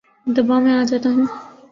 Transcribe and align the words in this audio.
دباو 0.27 0.59
میں 0.63 0.73
آ 0.73 0.81
جاتا 0.89 1.09
ہوں 1.15 1.27